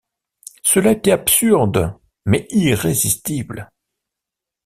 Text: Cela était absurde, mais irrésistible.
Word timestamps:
Cela 0.63 0.93
était 0.93 1.11
absurde, 1.11 1.95
mais 2.25 2.47
irrésistible. 2.49 3.69